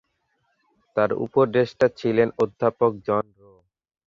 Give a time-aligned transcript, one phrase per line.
[0.95, 3.53] তার উপদেষ্টা ছিলেন অধ্যাপক জন রো।